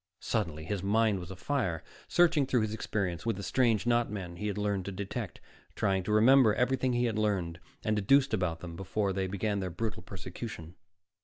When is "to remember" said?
6.01-6.55